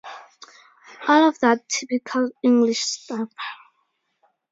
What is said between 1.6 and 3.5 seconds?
typical English stuff.